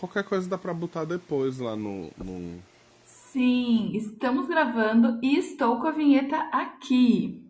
[0.00, 2.10] Qualquer coisa dá pra botar depois lá no.
[2.16, 2.58] no...
[3.04, 7.46] Sim, estamos gravando e estou com a vinheta aqui.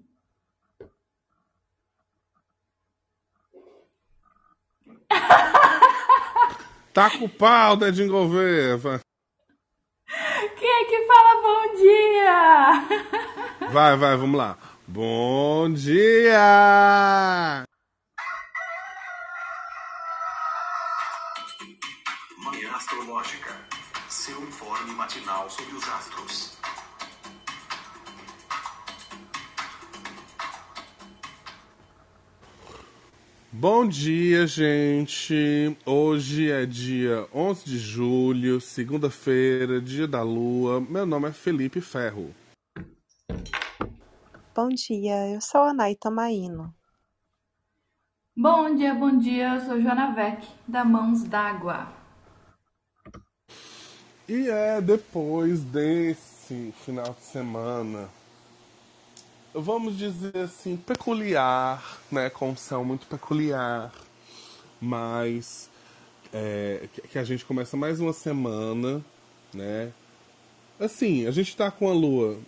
[6.93, 8.77] Tá com o pau, Dedinho Gouveia.
[10.59, 12.85] Quem é que fala bom dia?
[13.71, 14.59] Vai, vai, vamos lá.
[14.89, 17.64] Bom dia!
[25.10, 26.56] Matinal sobre os astros.
[33.52, 35.77] Bom dia, gente.
[35.84, 40.80] Hoje é dia 11 de julho, segunda-feira, dia da lua.
[40.80, 42.32] Meu nome é Felipe Ferro.
[44.54, 46.73] Bom dia, eu sou a Naita Maíno.
[48.37, 49.54] Bom dia, bom dia.
[49.54, 51.99] Eu sou Joana Vec, da Mãos d'Água.
[54.30, 58.09] E é depois desse final de semana,
[59.52, 62.30] vamos dizer assim, peculiar, né?
[62.30, 63.93] Com céu muito peculiar,
[64.81, 65.69] mas
[66.32, 69.04] é, que- que a gente começa mais uma semana,
[69.53, 69.93] né?
[70.78, 72.38] Assim, a gente tá com a lua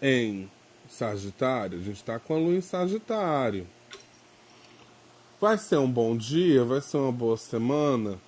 [0.00, 0.48] em
[0.88, 3.66] Sagitário, a gente tá com a lua em Sagitário.
[5.40, 6.64] Vai ser um bom dia?
[6.64, 8.20] Vai ser uma boa semana?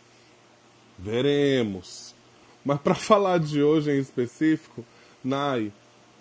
[0.98, 2.11] Veremos.
[2.64, 4.84] Mas para falar de hoje em específico,
[5.22, 5.72] Nai,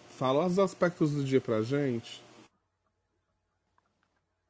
[0.10, 2.24] fala os aspectos do dia pra gente.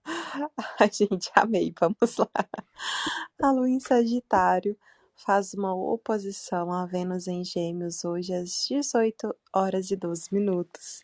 [0.80, 2.30] Ai, gente, amei, vamos lá.
[3.42, 4.78] A Lua em Sagitário
[5.16, 11.04] faz uma oposição a Vênus em Gêmeos hoje às 18 horas e 12 minutos.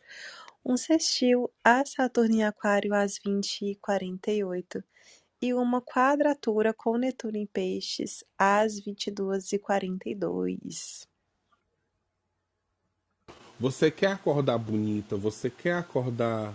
[0.65, 3.79] Um sextil a Saturno em Aquário às 20
[5.41, 11.07] e 48 e uma quadratura com Netuno em Peixes às 22 e 42.
[13.59, 16.53] Você quer acordar bonita, você quer acordar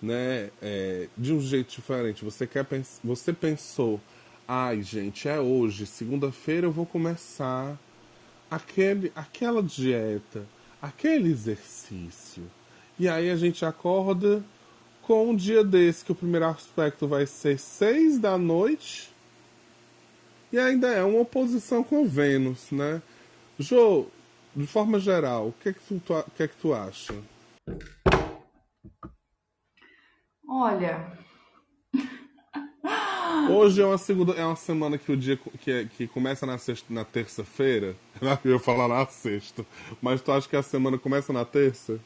[0.00, 2.24] né, é, de um jeito diferente.
[2.24, 4.00] Você quer pens- você pensou,
[4.48, 7.78] ai gente, é hoje, segunda-feira eu vou começar
[8.50, 10.46] aquele, aquela dieta,
[10.80, 12.50] aquele exercício.
[12.98, 14.44] E aí a gente acorda
[15.10, 19.10] com um dia desse que o primeiro aspecto vai ser seis da noite
[20.52, 23.02] e ainda é uma oposição com Vênus, né?
[23.58, 24.06] Jô,
[24.54, 27.12] de forma geral, o que é que tu, tu- o que é que tu acha?
[30.48, 31.12] Olha,
[33.50, 36.56] Hoje é uma segunda, é uma semana que o dia que, é- que começa na
[36.56, 37.96] sexta, na terça-feira.
[38.44, 39.66] Eu ia falar na sexta,
[40.00, 41.98] mas tu acha que a semana começa na terça?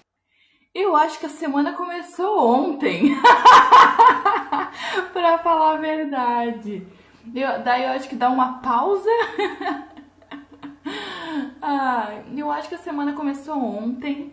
[0.74, 3.14] Eu acho que a semana começou ontem.
[5.12, 6.86] pra falar a verdade.
[7.34, 9.08] Eu- daí eu acho que dá uma pausa.
[11.62, 14.32] Ai, eu acho que a semana começou ontem.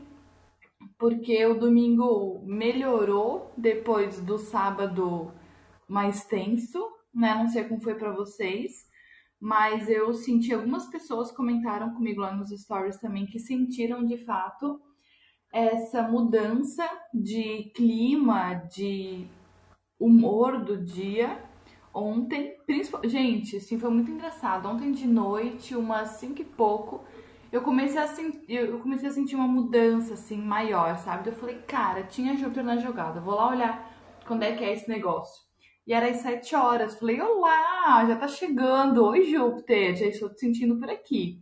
[0.98, 5.32] Porque o domingo melhorou depois do sábado
[5.88, 6.80] mais tenso,
[7.14, 7.34] né?
[7.36, 8.86] Não sei como foi pra vocês,
[9.40, 14.80] mas eu senti algumas pessoas comentaram comigo lá nos stories também que sentiram de fato
[15.52, 19.28] essa mudança de clima, de
[20.00, 21.44] humor do dia
[21.94, 23.02] ontem, principal...
[23.08, 24.68] gente, assim foi muito engraçado.
[24.68, 27.04] Ontem de noite, umas cinco e pouco,
[27.52, 31.30] eu comecei a sentir, eu comecei a sentir uma mudança assim maior, sabe?
[31.30, 33.20] Eu falei, cara, tinha Júpiter na jogada.
[33.20, 33.94] Vou lá olhar
[34.26, 35.42] quando é que é esse negócio.
[35.86, 36.98] E era às sete horas.
[36.98, 39.04] Falei, olá, já tá chegando.
[39.06, 41.42] Oi, Júpiter, já estou te sentindo por aqui.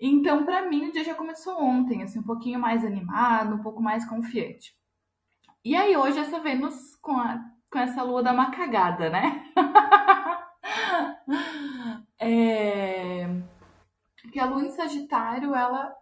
[0.00, 3.82] Então, pra mim, o dia já começou ontem, assim, um pouquinho mais animado, um pouco
[3.82, 4.74] mais confiante.
[5.64, 7.40] E aí, hoje, essa Vênus com, a,
[7.70, 9.44] com essa lua da macagada, né?
[12.18, 13.26] é...
[14.20, 15.94] Porque a lua em Sagitário, ela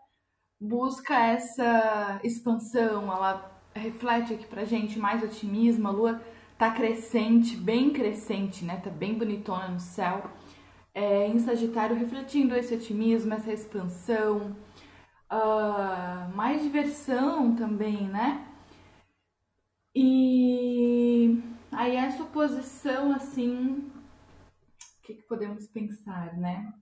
[0.60, 6.22] busca essa expansão, ela reflete aqui pra gente mais otimismo, a lua
[6.56, 8.76] tá crescente, bem crescente, né?
[8.76, 10.22] Tá bem bonitona no céu.
[10.94, 14.54] É, em Sagitário, refletindo esse otimismo, essa expansão,
[15.28, 18.46] ah, mais diversão também, né?
[19.94, 23.90] E aí essa oposição, assim,
[24.98, 26.72] o que, que podemos pensar, né?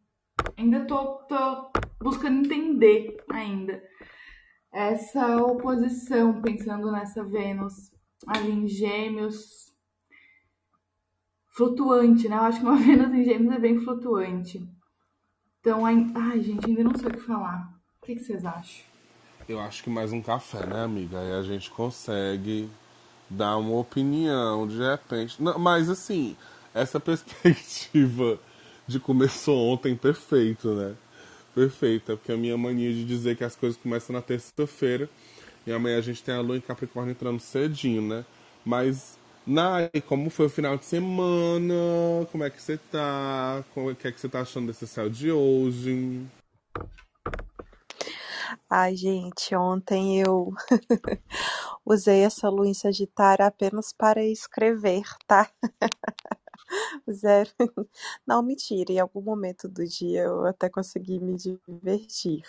[0.56, 1.70] Ainda tô, tô
[2.00, 3.82] buscando entender ainda
[4.72, 7.92] essa oposição, pensando nessa Vênus
[8.26, 9.69] ali em Gêmeos,
[11.50, 12.36] flutuante, né?
[12.36, 14.66] Eu acho que uma Vênus em Gêmeos é bem flutuante.
[15.60, 17.70] Então, ai, ai, gente, ainda não sei o que falar.
[18.00, 18.84] O que, que vocês acham?
[19.48, 21.18] Eu acho que mais um café, né, amiga?
[21.18, 22.70] Aí a gente consegue
[23.28, 25.42] dar uma opinião de repente.
[25.42, 26.36] Não, mas assim,
[26.74, 28.38] essa perspectiva
[28.86, 30.94] de começou ontem perfeito, né?
[31.54, 35.10] Perfeito, é porque a minha mania de dizer que as coisas começam na terça-feira
[35.66, 38.24] e amanhã a gente tem a lua em Capricórnio entrando cedinho, né?
[38.64, 41.74] Mas, Nai, como foi o final de semana?
[42.30, 43.64] Como é que você tá?
[43.74, 46.26] O que é que você tá achando desse céu de hoje?
[48.68, 50.52] Ai, gente, ontem eu
[51.84, 55.50] usei essa lua em Sagitário apenas para escrever, tá?
[57.10, 57.50] Zero.
[58.26, 62.44] Não, mentira, em algum momento do dia eu até consegui me divertir.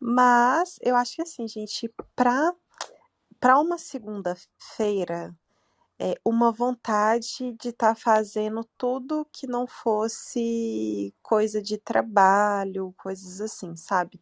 [0.00, 2.52] Mas eu acho que assim, gente, para
[3.40, 5.32] para uma segunda-feira,
[5.98, 13.40] é uma vontade de estar tá fazendo tudo que não fosse coisa de trabalho, coisas
[13.40, 14.20] assim, sabe?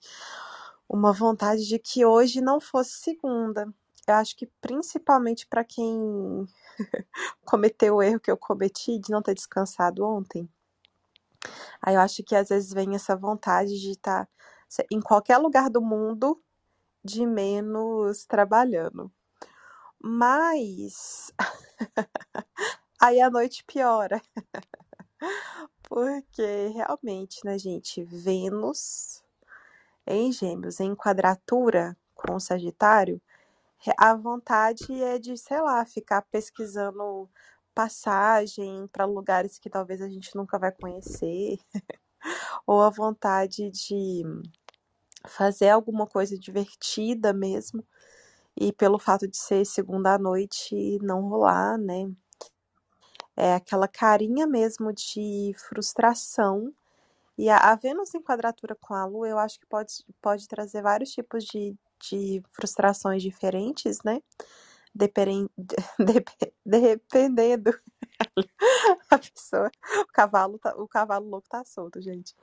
[0.89, 3.69] Uma vontade de que hoje não fosse segunda.
[4.07, 6.47] Eu acho que principalmente para quem
[7.45, 10.49] cometeu o erro que eu cometi de não ter descansado ontem.
[11.83, 15.69] Aí eu acho que às vezes vem essa vontade de estar tá, em qualquer lugar
[15.69, 16.41] do mundo
[17.05, 19.13] de menos trabalhando.
[20.09, 21.33] Mas
[23.01, 24.23] aí a noite piora.
[25.83, 29.25] Porque realmente, né, gente, Vênus
[30.07, 33.21] em Gêmeos em quadratura com o Sagitário
[33.97, 37.29] a vontade é de, sei lá, ficar pesquisando
[37.75, 41.59] passagem para lugares que talvez a gente nunca vai conhecer,
[42.67, 44.23] ou a vontade de
[45.27, 47.85] fazer alguma coisa divertida mesmo,
[48.57, 52.11] e pelo fato de ser segunda noite não rolar, né?
[53.37, 56.73] É aquela carinha mesmo de frustração.
[57.39, 59.93] E a, a Vênus em quadratura com a Lua, eu acho que pode,
[60.23, 61.77] pode trazer vários tipos de,
[62.11, 64.21] de frustrações diferentes, né?
[64.95, 65.51] Dependendo,
[66.65, 67.71] dependendo
[69.11, 69.71] a pessoa,
[70.01, 72.35] o cavalo, tá, o cavalo louco tá solto, gente.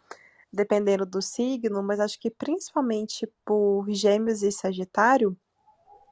[0.51, 5.35] Dependendo do signo, mas acho que principalmente por Gêmeos e Sagitário,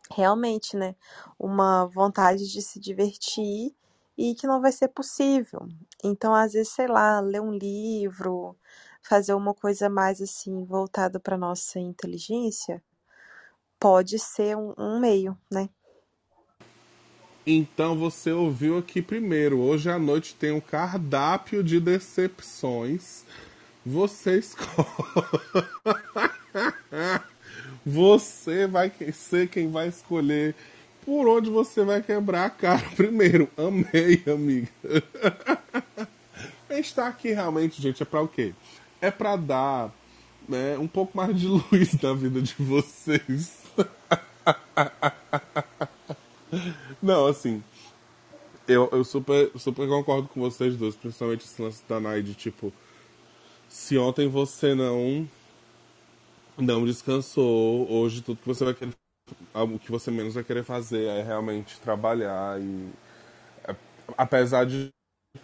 [0.09, 0.95] realmente, né,
[1.39, 3.75] uma vontade de se divertir
[4.17, 5.67] e que não vai ser possível.
[6.03, 8.55] Então, às vezes, sei lá, ler um livro,
[9.01, 12.83] fazer uma coisa mais assim voltada para nossa inteligência,
[13.79, 15.69] pode ser um, um meio, né?
[17.45, 19.59] Então você ouviu aqui primeiro.
[19.59, 23.25] Hoje à noite tem um cardápio de decepções.
[23.83, 24.77] Você escolhe.
[27.85, 30.55] Você vai ser quem vai escolher
[31.05, 33.49] por onde você vai quebrar a cara primeiro.
[33.57, 34.69] Amei, amiga.
[36.95, 38.53] Tá aqui realmente, gente, é pra o quê?
[39.01, 39.93] É pra dar
[40.47, 43.61] né, um pouco mais de luz na vida de vocês.
[47.01, 47.63] Não, assim.
[48.67, 52.71] Eu, eu super, super concordo com vocês dois, principalmente esse lance da Nai tipo.
[53.67, 55.27] Se ontem você não.
[56.61, 58.93] Não descansou, hoje tudo que você vai querer.
[59.55, 62.87] O que você menos vai querer fazer é realmente trabalhar e.
[63.63, 63.75] É,
[64.15, 64.89] apesar de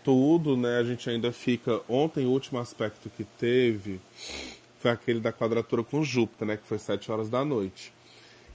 [0.04, 1.81] tudo, né, a gente ainda fica.
[1.90, 4.00] Ontem, o último aspecto que teve
[4.80, 7.92] foi aquele da quadratura com Júpiter, né, que foi 7 horas da noite.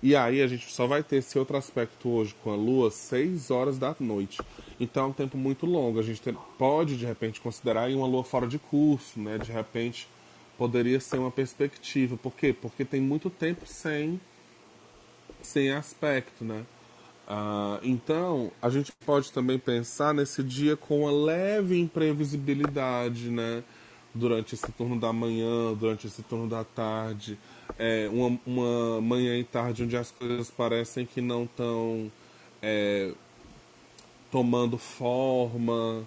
[0.00, 3.50] E aí a gente só vai ter esse outro aspecto hoje com a Lua 6
[3.50, 4.40] horas da noite.
[4.78, 5.98] Então é um tempo muito longo.
[5.98, 6.20] A gente
[6.56, 9.36] pode, de repente, considerar uma Lua fora de curso, né?
[9.38, 10.06] De repente
[10.62, 12.16] poderia ser uma perspectiva.
[12.16, 12.52] Por quê?
[12.52, 14.20] Porque tem muito tempo sem,
[15.42, 16.64] sem aspecto, né?
[17.26, 23.64] Uh, então, a gente pode também pensar nesse dia com uma leve imprevisibilidade, né?
[24.14, 27.36] Durante esse turno da manhã, durante esse turno da tarde
[27.76, 32.08] é, uma, uma manhã e tarde onde as coisas parecem que não estão
[32.62, 33.12] é,
[34.30, 36.06] tomando forma,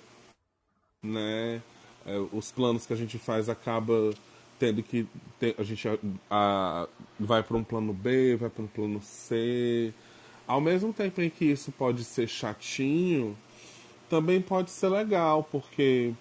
[1.04, 1.62] né?
[2.06, 4.14] É, os planos que a gente faz acaba
[4.60, 5.08] tendo que
[5.40, 5.88] ter, a gente
[6.30, 6.88] a,
[7.20, 9.94] vai para um plano B, vai para um plano C.
[10.48, 13.38] Ao mesmo tempo em que isso pode ser chatinho,
[14.10, 16.14] também pode ser legal, porque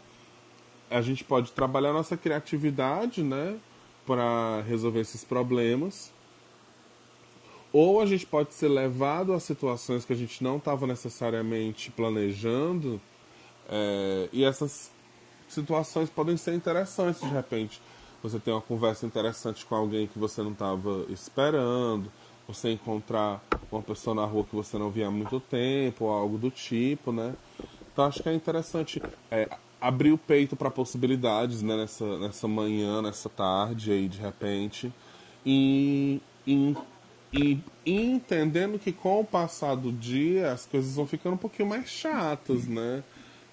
[0.90, 3.58] a gente pode trabalhar nossa criatividade, né?
[4.06, 6.12] para resolver esses problemas.
[7.72, 13.00] Ou a gente pode ser levado a situações que a gente não estava necessariamente planejando,
[13.68, 14.90] é, e essas
[15.48, 17.80] situações podem ser interessantes de repente.
[18.24, 22.10] Você tem uma conversa interessante com alguém que você não estava esperando,
[22.48, 26.38] você encontrar uma pessoa na rua que você não via há muito tempo, ou algo
[26.38, 27.34] do tipo, né?
[27.92, 29.46] Então acho que é interessante é,
[29.78, 34.90] abrir o peito para possibilidades né, nessa, nessa manhã, nessa tarde aí de repente.
[35.44, 36.74] E, e,
[37.30, 41.90] e, entendendo que com o passar do dia as coisas vão ficando um pouquinho mais
[41.90, 43.04] chatas, né?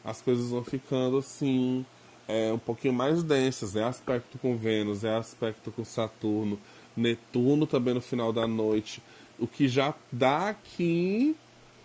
[0.01, 1.85] As coisas vão ficando assim.
[2.27, 3.75] É, um pouquinho mais densas.
[3.75, 6.59] É aspecto com Vênus, é aspecto com Saturno,
[6.95, 9.01] Netuno também no final da noite.
[9.39, 11.35] O que já dá aqui,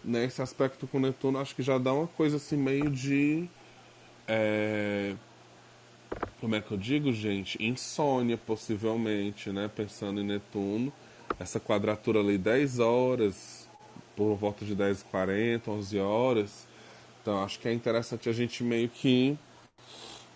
[0.04, 3.48] né, esse aspecto com Netuno, acho que já dá uma coisa assim meio de.
[4.28, 5.14] É,
[6.40, 7.62] como é que eu digo, gente?
[7.62, 9.70] Insônia, possivelmente, né?
[9.74, 10.92] Pensando em Netuno.
[11.38, 13.68] Essa quadratura ali, 10 horas,
[14.14, 16.66] por volta de 10h40, 11 horas.
[17.20, 19.36] Então, acho que é interessante a gente meio que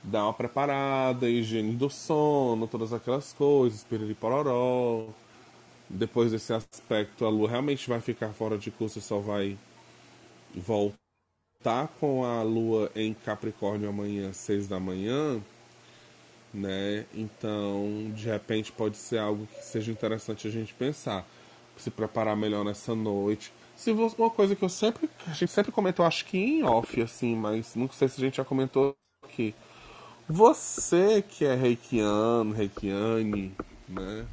[0.03, 5.09] dar uma preparada, higiene do sono, todas aquelas coisas, piriri-pororó.
[5.89, 9.59] Depois desse aspecto, a lua realmente vai ficar fora de curso e só vai
[10.55, 15.41] voltar com a lua em Capricórnio amanhã, às 6 da manhã
[16.53, 17.07] né?
[17.15, 21.27] Então, de repente, pode ser algo que seja interessante a gente pensar,
[21.77, 23.53] se preparar melhor nessa noite.
[23.77, 27.35] Se uma coisa que eu sempre, a gente sempre comentou, acho que em off, assim,
[27.35, 29.55] mas não sei se a gente já comentou aqui.
[30.33, 33.53] Você que é reikiano, reikiane,
[33.89, 34.25] né?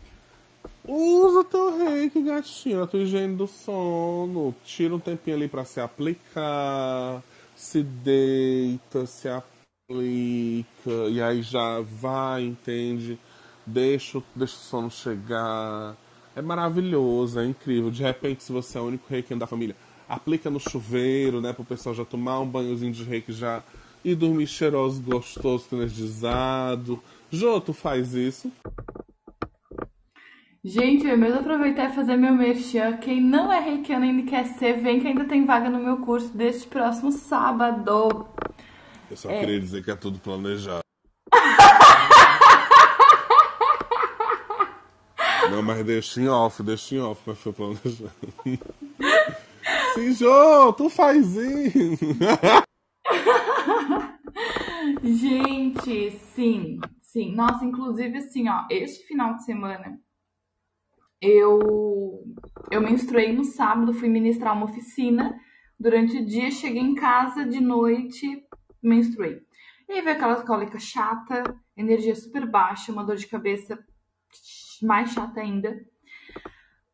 [0.88, 4.54] Usa teu reiki, gatinho, a tua higiene do sono.
[4.63, 7.24] Tira um tempinho ali para se aplicar.
[7.56, 13.18] Se deita, se aplica e aí já vai, entende?
[13.66, 15.98] Deixa, deixa o sono chegar.
[16.36, 17.89] É maravilhoso, é incrível.
[17.89, 19.75] De repente, se você é o único reiki da família,
[20.08, 21.54] aplica no chuveiro, né?
[21.54, 23.63] Pro pessoal já tomar um banhozinho de reiki já
[24.07, 27.03] e dormir cheiroso, gostoso, energizado.
[27.29, 28.49] Jô, tu faz isso?
[30.63, 32.95] Gente, eu mesmo aproveitar e fazer meu merchan.
[32.99, 36.29] Quem não é reikiano ainda quer ser, vem que ainda tem vaga no meu curso
[36.29, 38.25] deste próximo sábado.
[39.11, 39.41] Eu só é.
[39.41, 40.79] queria dizer que é tudo planejado.
[45.51, 48.13] Não, mas deixa em off, deixa em off, mas foi planejado.
[49.95, 52.05] Sim, João, tu faz isso.
[55.03, 57.36] Gente, sim, sim.
[57.36, 60.00] Nossa, inclusive assim, ó, este final de semana
[61.21, 62.24] eu
[62.71, 65.39] eu menstruei no sábado, fui ministrar uma oficina.
[65.79, 68.43] Durante o dia cheguei em casa de noite,
[68.81, 69.41] menstruei.
[69.88, 71.43] E aí veio aquela cólica chata,
[71.75, 73.79] energia super baixa, uma dor de cabeça
[74.81, 75.79] mais chata ainda.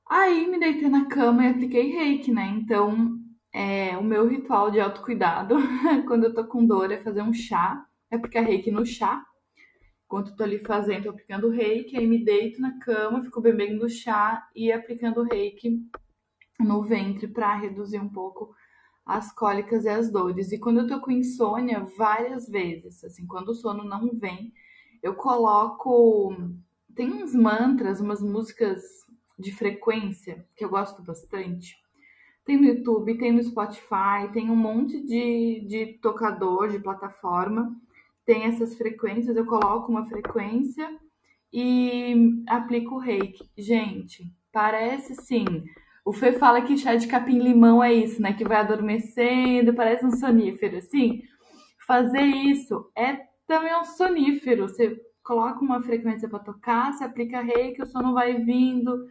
[0.09, 2.45] Aí me deitei na cama e apliquei reiki, né?
[2.55, 3.19] Então,
[3.53, 5.55] é, o meu ritual de autocuidado,
[6.07, 9.23] quando eu tô com dor, é fazer um chá, é aplicar reiki no chá.
[10.05, 13.87] Enquanto eu tô ali fazendo, tô aplicando reiki, aí me deito na cama, fico bebendo
[13.87, 15.79] chá e aplicando reiki
[16.59, 18.55] no ventre para reduzir um pouco
[19.05, 20.51] as cólicas e as dores.
[20.51, 24.53] E quando eu tô com insônia, várias vezes, assim, quando o sono não vem,
[25.01, 26.35] eu coloco.
[26.95, 28.81] Tem uns mantras, umas músicas
[29.37, 31.82] de frequência que eu gosto bastante.
[32.45, 37.75] Tem no YouTube, tem no Spotify, tem um monte de, de tocador, de plataforma.
[38.25, 40.89] Tem essas frequências, eu coloco uma frequência
[41.51, 43.49] e aplico o reiki.
[43.57, 45.45] Gente, parece sim
[46.05, 48.33] o Fê fala que chá de capim-limão é isso, né?
[48.33, 51.23] Que vai adormecendo, parece um sonífero, assim.
[51.87, 54.67] Fazer isso é também um sonífero.
[54.67, 59.07] Você coloca uma frequência para tocar, você aplica reiki, o sono vai vindo.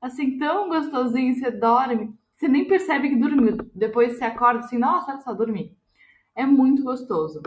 [0.00, 2.14] Assim, tão gostosinho, você dorme.
[2.36, 3.56] Você nem percebe que dormiu.
[3.74, 5.76] Depois você acorda assim, nossa, só, dormi.
[6.34, 7.42] É muito gostoso.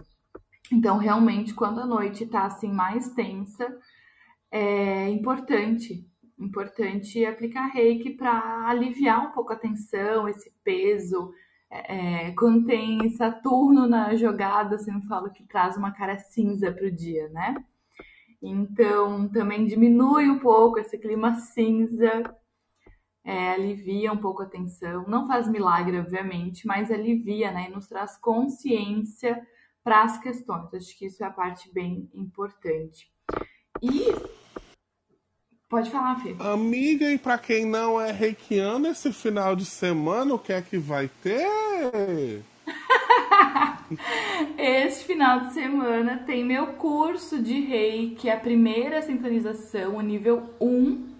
[0.72, 3.78] Então, realmente, quando a noite tá assim mais tensa,
[4.52, 11.34] é importante importante aplicar reiki para aliviar um pouco a tensão, esse peso.
[11.70, 16.72] É, é quando tem Saturno na jogada, eu sempre falo que traz uma cara cinza
[16.72, 17.56] para o dia, né?
[18.42, 22.24] Então também diminui um pouco esse clima cinza,
[23.30, 25.06] é, alivia um pouco a tensão.
[25.08, 27.68] Não faz milagre, obviamente, mas alivia, né?
[27.70, 29.40] E nos traz consciência
[29.84, 30.74] para as questões.
[30.74, 33.08] Acho que isso é a parte bem importante.
[33.84, 34.16] E
[35.70, 36.36] Pode falar, Fê.
[36.40, 40.80] Amiga, e para quem não é reikiano, esse final de semana, o que é que
[40.80, 42.42] vai ter?
[44.58, 51.19] esse final de semana tem meu curso de reiki, a primeira sintonização, o nível 1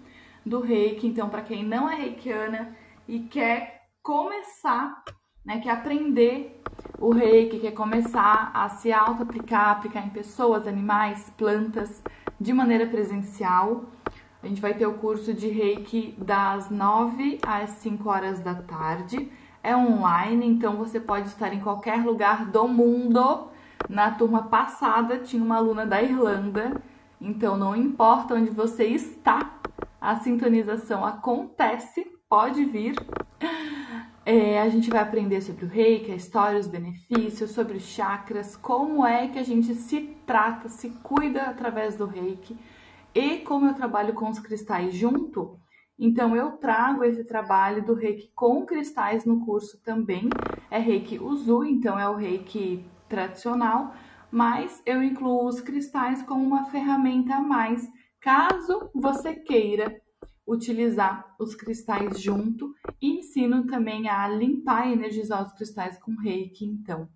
[0.50, 1.06] do reiki.
[1.06, 2.76] Então, para quem não é reikiana
[3.08, 5.02] e quer começar,
[5.44, 6.60] né, quer aprender
[6.98, 12.02] o reiki, quer começar a se auto-aplicar, aplicar em pessoas, animais, plantas,
[12.38, 13.86] de maneira presencial
[14.42, 19.30] a gente vai ter o curso de reiki das 9 às 5 horas da tarde.
[19.62, 23.48] É online, então você pode estar em qualquer lugar do mundo.
[23.86, 26.80] Na turma passada tinha uma aluna da Irlanda,
[27.20, 29.59] então não importa onde você está,
[30.00, 32.94] a sintonização acontece, pode vir.
[34.24, 38.56] É, a gente vai aprender sobre o reiki, a história, os benefícios, sobre os chakras,
[38.56, 42.56] como é que a gente se trata, se cuida através do reiki
[43.14, 45.58] e como eu trabalho com os cristais junto.
[45.98, 50.30] Então eu trago esse trabalho do reiki com cristais no curso também.
[50.70, 53.92] É reiki Uzu, então é o reiki tradicional,
[54.30, 57.86] mas eu incluo os cristais como uma ferramenta a mais,
[58.20, 60.00] caso você queira
[60.46, 67.08] utilizar os cristais junto ensino também a limpar e energizar os cristais com reiki, então.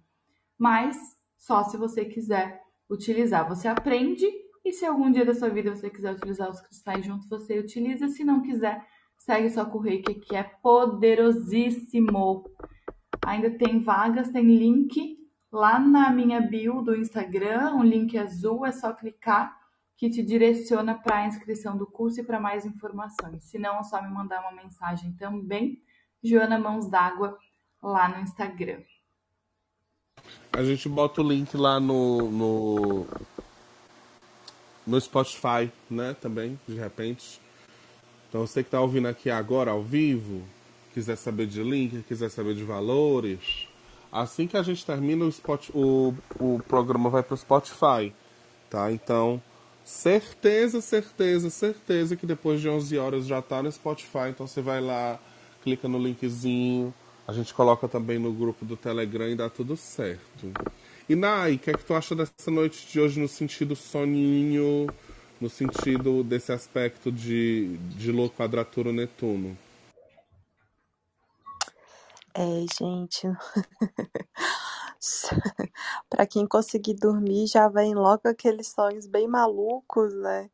[0.56, 0.96] Mas
[1.36, 3.48] só se você quiser utilizar.
[3.48, 4.26] Você aprende
[4.64, 8.08] e se algum dia da sua vida você quiser utilizar os cristais junto, você utiliza.
[8.08, 8.86] Se não quiser,
[9.18, 12.44] segue só com o reiki, que é poderosíssimo.
[13.26, 15.18] Ainda tem vagas, tem link
[15.52, 19.63] lá na minha bio do Instagram, um link azul, é só clicar
[19.96, 23.44] que te direciona para a inscrição do curso e para mais informações.
[23.44, 25.82] Se não, é só me mandar uma mensagem também,
[26.22, 27.38] Joana Mãos d'Água,
[27.82, 28.82] lá no Instagram.
[30.52, 33.06] A gente bota o link lá no, no,
[34.86, 36.14] no Spotify, né?
[36.20, 37.40] Também, de repente.
[38.28, 40.42] Então você que está ouvindo aqui agora ao vivo,
[40.92, 43.68] quiser saber de link, quiser saber de valores,
[44.10, 48.12] assim que a gente termina o, Spot, o, o programa vai para o Spotify,
[48.70, 48.90] tá?
[48.90, 49.42] Então
[49.84, 54.30] Certeza, certeza, certeza que depois de 11 horas já tá no Spotify.
[54.30, 55.20] Então você vai lá,
[55.62, 56.92] clica no linkzinho.
[57.28, 60.52] A gente coloca também no grupo do Telegram e dá tudo certo.
[61.06, 64.86] E Nai, o que é que tu acha dessa noite de hoje no sentido soninho,
[65.38, 69.56] no sentido desse aspecto de, de Lua quadratura Netuno?
[72.34, 73.28] É, gente.
[76.08, 80.50] para quem conseguir dormir, já vem logo aqueles sonhos bem malucos, né?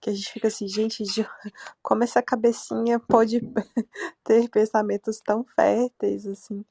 [0.00, 1.02] Que a gente fica assim, gente,
[1.82, 3.40] como essa cabecinha pode
[4.24, 6.64] ter pensamentos tão férteis, assim.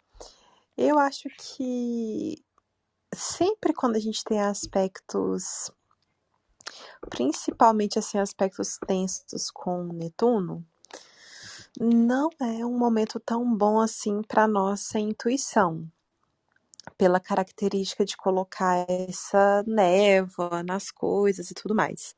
[0.77, 2.44] Eu acho que
[3.15, 5.72] sempre quando a gente tem aspectos,
[7.10, 10.65] principalmente assim, aspectos tensos com Netuno,
[11.80, 15.88] não é um momento tão bom assim para nossa intuição
[16.98, 22.15] pela característica de colocar essa névoa nas coisas e tudo mais.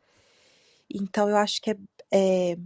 [0.93, 1.78] Então eu acho que é,
[2.12, 2.58] é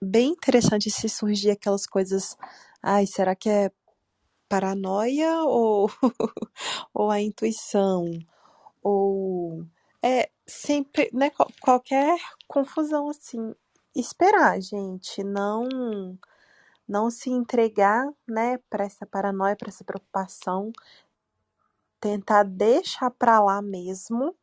[0.00, 2.36] bem interessante se surgir aquelas coisas.
[2.82, 3.70] Ai, será que é
[4.48, 5.90] paranoia ou,
[6.92, 8.10] ou a intuição?
[8.82, 9.64] Ou
[10.02, 13.54] é sempre, né, qualquer confusão assim.
[13.96, 16.18] Esperar, gente, não
[16.86, 20.70] não se entregar, né, para essa paranoia, para essa preocupação,
[22.04, 24.36] tentar deixar para lá mesmo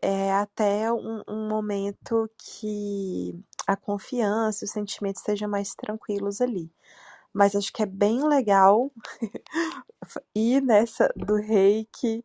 [0.00, 6.70] é, até um, um, momento que a confiança, os sentimentos sejam mais tranquilos ali.
[7.32, 8.92] Mas acho que é bem legal
[10.32, 12.24] ir nessa do reiki,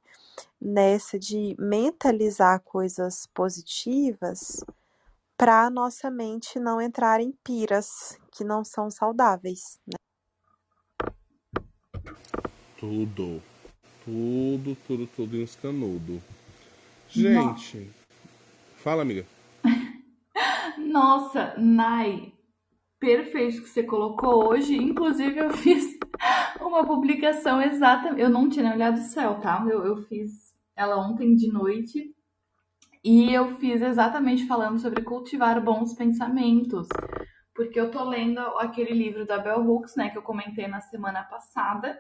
[0.62, 4.64] nessa de mentalizar coisas positivas
[5.36, 9.80] para nossa mente não entrar em piras que não são saudáveis.
[9.88, 9.96] Né?
[12.78, 13.42] Tudo.
[14.04, 16.22] Tudo, tudo, tudo em uns canudos.
[17.08, 17.78] Gente, Nossa.
[18.78, 19.26] fala, amiga.
[20.78, 22.34] Nossa, Nai,
[23.00, 24.76] perfeito que você colocou hoje.
[24.76, 26.00] Inclusive, eu fiz
[26.60, 28.16] uma publicação exata.
[28.18, 29.64] Eu não tinha olhado o céu, tá?
[29.70, 32.16] Eu, eu fiz ela ontem de noite.
[33.04, 36.88] E eu fiz exatamente falando sobre cultivar bons pensamentos.
[37.54, 40.10] Porque eu tô lendo aquele livro da Bell Hooks, né?
[40.10, 42.00] Que eu comentei na semana passada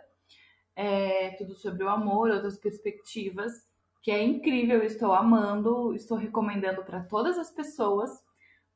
[0.75, 3.51] é, tudo sobre o amor, outras perspectivas,
[4.01, 8.11] que é incrível, estou amando, estou recomendando para todas as pessoas,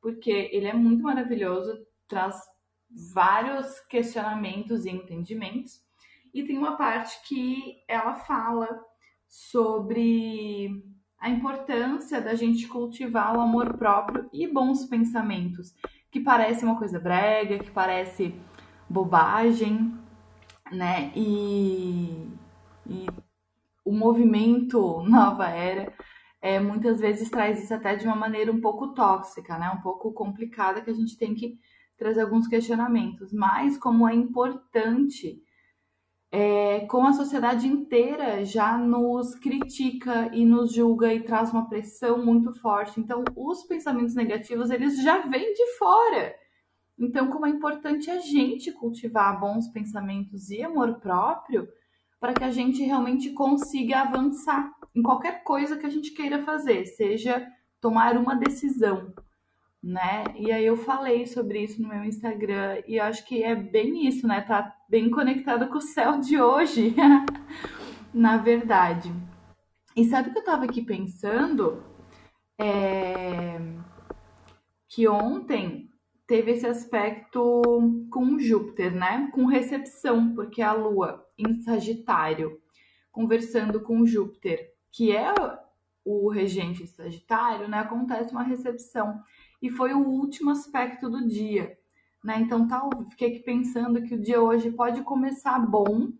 [0.00, 2.40] porque ele é muito maravilhoso, traz
[3.12, 5.82] vários questionamentos e entendimentos.
[6.32, 8.68] E tem uma parte que ela fala
[9.26, 10.82] sobre
[11.18, 15.74] a importância da gente cultivar o amor próprio e bons pensamentos,
[16.10, 18.34] que parece uma coisa brega, que parece
[18.88, 19.98] bobagem,
[20.72, 21.12] né?
[21.14, 22.28] E,
[22.86, 23.06] e
[23.84, 25.92] o movimento Nova Era
[26.40, 29.70] é, muitas vezes traz isso até de uma maneira um pouco tóxica, né?
[29.70, 31.58] Um pouco complicada que a gente tem que
[31.96, 33.32] trazer alguns questionamentos.
[33.32, 35.42] Mas como é importante,
[36.30, 42.24] é, como a sociedade inteira já nos critica e nos julga e traz uma pressão
[42.24, 43.00] muito forte.
[43.00, 46.45] Então, os pensamentos negativos eles já vêm de fora.
[46.98, 51.68] Então, como é importante a gente cultivar bons pensamentos e amor próprio
[52.18, 56.86] para que a gente realmente consiga avançar em qualquer coisa que a gente queira fazer,
[56.86, 57.46] seja
[57.80, 59.12] tomar uma decisão,
[59.82, 60.24] né?
[60.34, 64.26] E aí eu falei sobre isso no meu Instagram e acho que é bem isso,
[64.26, 64.40] né?
[64.40, 66.94] Tá bem conectado com o céu de hoje,
[68.12, 69.12] na verdade.
[69.94, 71.84] E sabe o que eu tava aqui pensando?
[72.58, 73.58] É...
[74.88, 75.85] Que ontem
[76.26, 77.62] teve esse aspecto
[78.10, 79.30] com Júpiter, né?
[79.32, 82.60] Com recepção, porque a Lua em Sagitário
[83.16, 85.32] conversando com Júpiter, que é
[86.04, 87.78] o regente Sagitário, né?
[87.78, 89.20] Acontece uma recepção
[89.62, 91.78] e foi o último aspecto do dia,
[92.22, 92.38] né?
[92.40, 96.12] Então tá, fiquei aqui pensando que o dia hoje pode começar bom,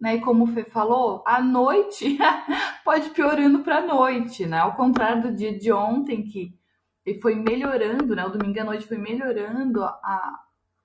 [0.00, 0.16] né?
[0.16, 2.18] E como o Fê falou, a noite
[2.84, 4.58] pode piorando para noite, né?
[4.58, 6.58] Ao contrário do dia de ontem que
[7.04, 8.24] e foi melhorando, né?
[8.24, 10.40] O domingo à noite foi melhorando a,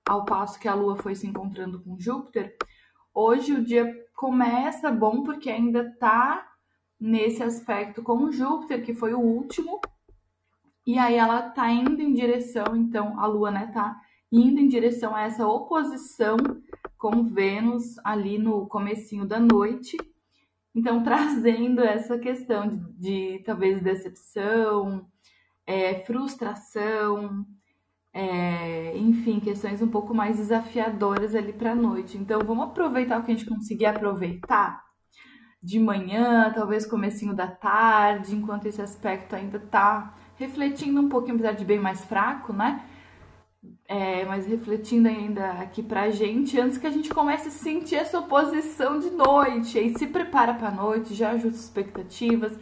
[0.08, 2.56] ao passo que a Lua foi se encontrando com Júpiter.
[3.14, 6.46] Hoje o dia começa bom porque ainda tá
[7.00, 9.80] nesse aspecto com Júpiter, que foi o último.
[10.86, 14.00] E aí ela tá indo em direção, então a Lua, né, tá
[14.32, 16.36] indo em direção a essa oposição
[16.96, 19.96] com Vênus ali no comecinho da noite.
[20.74, 25.06] Então trazendo essa questão de, de talvez decepção,
[25.68, 27.44] é, frustração,
[28.14, 32.16] é, enfim, questões um pouco mais desafiadoras ali para a noite.
[32.16, 34.82] Então, vamos aproveitar o que a gente conseguir aproveitar
[35.62, 41.52] de manhã, talvez comecinho da tarde, enquanto esse aspecto ainda está refletindo um pouquinho, apesar
[41.52, 42.82] de bem mais fraco, né?
[43.86, 48.20] É, mas refletindo ainda aqui pra gente, antes que a gente comece a sentir essa
[48.20, 49.78] oposição de noite.
[49.78, 52.58] Aí se prepara pra noite, já ajusta expectativas,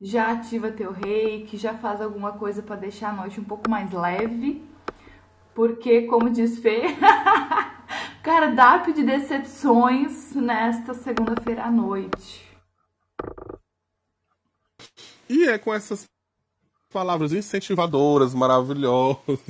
[0.00, 3.90] já ativa teu reiki, já faz alguma coisa para deixar a noite um pouco mais
[3.92, 4.62] leve,
[5.54, 6.82] porque, como diz Fê,
[8.22, 12.44] cardápio de decepções nesta segunda-feira à noite.
[15.28, 16.04] E é com essas
[16.92, 19.18] palavras incentivadoras, maravilhosas,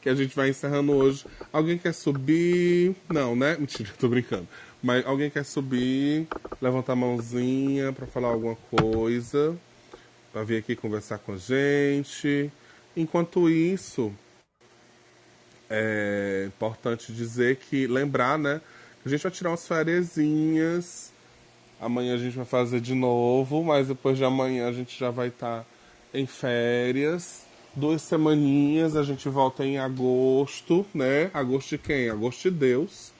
[0.00, 1.24] que a gente vai encerrando hoje.
[1.52, 2.96] Alguém quer subir?
[3.08, 3.56] Não, né?
[3.56, 4.48] Mentira, tô brincando.
[4.82, 6.26] Mas alguém quer subir,
[6.60, 9.56] levantar a mãozinha para falar alguma coisa,
[10.32, 12.50] para vir aqui conversar com a gente.
[12.96, 14.12] Enquanto isso,
[15.70, 18.60] é importante dizer que lembrar, né?
[19.06, 21.12] A gente vai tirar umas férias.
[21.80, 25.28] Amanhã a gente vai fazer de novo, mas depois de amanhã a gente já vai
[25.28, 25.66] estar tá
[26.12, 27.44] em férias.
[27.74, 31.30] Duas semaninhas, a gente volta em agosto, né?
[31.32, 32.10] Agosto de quem?
[32.10, 33.11] Agosto de Deus.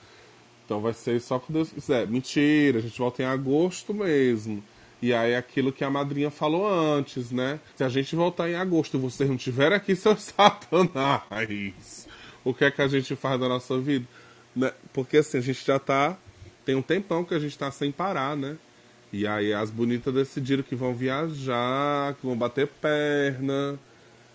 [0.73, 2.07] Então vai ser só quando Deus quiser.
[2.07, 4.63] Mentira, a gente volta em agosto mesmo.
[4.99, 7.59] E aí aquilo que a madrinha falou antes, né?
[7.75, 12.07] Se a gente voltar em agosto e vocês não estiverem aqui, seus satanás,
[12.43, 14.07] o que é que a gente faz da nossa vida?
[14.55, 14.73] Né?
[14.91, 16.17] Porque assim, a gente já tá.
[16.65, 18.57] Tem um tempão que a gente tá sem parar, né?
[19.11, 23.77] E aí as bonitas decidiram que vão viajar, que vão bater perna.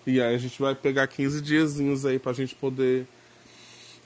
[0.06, 3.08] E aí a gente vai pegar 15 diazinhos aí pra gente poder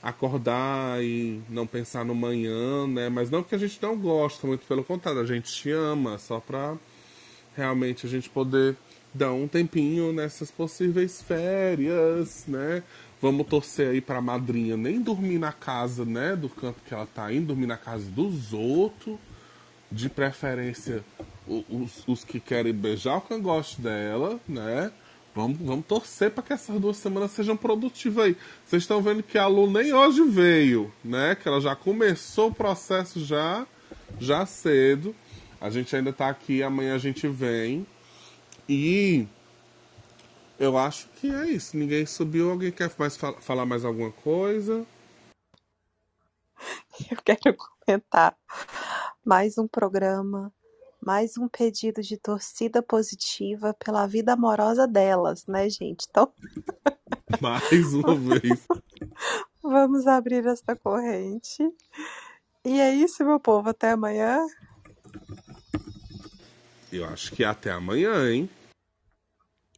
[0.03, 3.07] acordar e não pensar no manhã, né?
[3.07, 6.41] Mas não que a gente não gosta, muito pelo contrário, a gente te ama, só
[6.41, 6.75] pra
[7.55, 8.75] realmente a gente poder
[9.13, 12.83] dar um tempinho nessas possíveis férias, né?
[13.21, 16.35] Vamos torcer aí pra madrinha nem dormir na casa, né?
[16.35, 19.17] Do canto que ela tá indo, dormir na casa dos outros.
[19.89, 21.03] De preferência,
[21.47, 24.91] os, os que querem beijar o cangote dela, né?
[25.35, 28.37] Vamos, vamos torcer para que essas duas semanas sejam produtivas aí.
[28.65, 31.33] Vocês estão vendo que a Lu nem hoje veio, né?
[31.33, 33.65] Que ela já começou o processo já,
[34.19, 35.15] já cedo.
[35.59, 37.87] A gente ainda está aqui, amanhã a gente vem.
[38.69, 39.27] E
[40.59, 41.75] eu acho que é isso.
[41.75, 42.51] Ninguém subiu.
[42.51, 44.85] Alguém quer mais fal falar mais alguma coisa?
[47.09, 48.37] Eu quero comentar
[49.25, 50.53] mais um programa
[51.05, 56.05] mais um pedido de torcida positiva pela vida amorosa delas, né, gente?
[56.09, 56.31] Então.
[57.41, 58.65] Mais uma vez.
[59.61, 61.63] Vamos abrir esta corrente.
[62.65, 63.69] E é isso, meu povo.
[63.69, 64.45] Até amanhã.
[66.91, 68.49] Eu acho que é até amanhã, hein?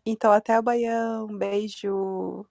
[0.05, 1.23] Então, até amanhã.
[1.23, 2.45] Um beijo.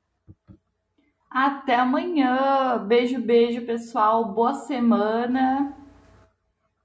[1.31, 2.79] Até amanhã.
[2.79, 4.33] Beijo, beijo, pessoal.
[4.33, 5.77] Boa semana.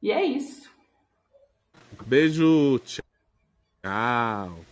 [0.01, 0.68] E é isso.
[2.05, 4.68] Beijo, tchau.